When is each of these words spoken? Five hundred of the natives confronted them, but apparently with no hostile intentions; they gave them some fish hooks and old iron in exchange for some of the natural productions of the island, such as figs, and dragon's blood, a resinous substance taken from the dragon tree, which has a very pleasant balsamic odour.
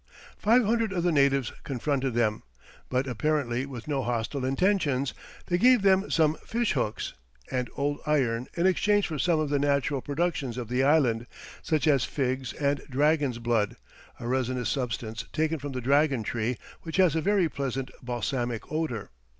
Five 0.39 0.65
hundred 0.65 0.93
of 0.93 1.03
the 1.03 1.11
natives 1.11 1.53
confronted 1.63 2.15
them, 2.15 2.41
but 2.89 3.05
apparently 3.05 3.67
with 3.67 3.87
no 3.87 4.01
hostile 4.01 4.43
intentions; 4.43 5.13
they 5.45 5.59
gave 5.59 5.83
them 5.83 6.09
some 6.09 6.37
fish 6.37 6.71
hooks 6.73 7.13
and 7.51 7.69
old 7.77 7.99
iron 8.07 8.47
in 8.55 8.65
exchange 8.65 9.05
for 9.05 9.19
some 9.19 9.39
of 9.39 9.51
the 9.51 9.59
natural 9.59 10.01
productions 10.01 10.57
of 10.57 10.69
the 10.69 10.83
island, 10.83 11.27
such 11.61 11.85
as 11.87 12.03
figs, 12.03 12.51
and 12.53 12.81
dragon's 12.89 13.37
blood, 13.37 13.75
a 14.19 14.27
resinous 14.27 14.69
substance 14.69 15.25
taken 15.33 15.59
from 15.59 15.71
the 15.71 15.81
dragon 15.81 16.23
tree, 16.23 16.57
which 16.81 16.97
has 16.97 17.15
a 17.15 17.21
very 17.21 17.47
pleasant 17.47 17.91
balsamic 18.01 18.71
odour. 18.71 19.11